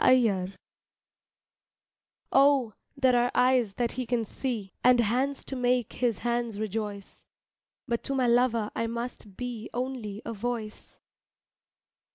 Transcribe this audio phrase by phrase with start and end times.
[0.03, 0.55] A CRY
[2.31, 7.27] OH, there are eyes that he can see, And hands to make his hands rejoice,
[7.87, 10.99] But to my lover I must be Only a voice.